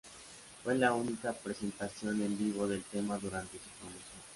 [0.63, 4.21] Fue la única presentación en vivo del tema durante su promoción.